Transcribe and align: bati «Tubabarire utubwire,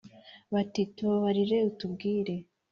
bati 0.53 0.81
«Tubabarire 0.95 1.57
utubwire, 1.69 2.35